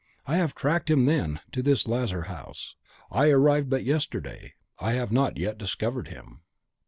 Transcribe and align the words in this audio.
I 0.25 0.37
have 0.37 0.55
tracked 0.55 0.89
him, 0.89 1.05
then, 1.05 1.41
to 1.51 1.61
this 1.61 1.87
Lazar 1.87 2.23
House. 2.23 2.75
I 3.11 3.29
arrived 3.29 3.69
but 3.69 3.83
yesterday; 3.83 4.55
I 4.79 4.93
have 4.93 5.11
not 5.11 5.37
yet 5.37 5.59
discovered 5.59 6.07
him. 6.07 6.41